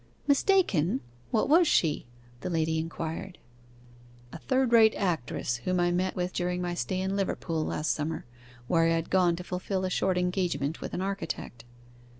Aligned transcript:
'Mistaken! 0.25 1.01
what 1.29 1.47
was 1.47 1.67
she?' 1.67 2.07
the 2.39 2.49
lady 2.49 2.79
inquired. 2.79 3.37
'A 4.33 4.39
third 4.39 4.73
rate 4.73 4.95
actress, 4.95 5.57
whom 5.57 5.79
I 5.79 5.91
met 5.91 6.15
with 6.15 6.33
during 6.33 6.59
my 6.59 6.73
stay 6.73 6.99
in 7.01 7.15
Liverpool 7.15 7.63
last 7.63 7.91
summer, 7.91 8.25
where 8.65 8.85
I 8.85 8.93
had 8.93 9.11
gone 9.11 9.35
to 9.35 9.43
fulfil 9.43 9.85
a 9.85 9.91
short 9.91 10.17
engagement 10.17 10.81
with 10.81 10.95
an 10.95 11.01
architect. 11.01 11.65